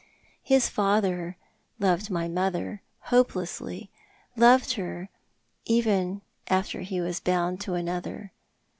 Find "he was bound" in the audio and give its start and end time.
6.81-7.61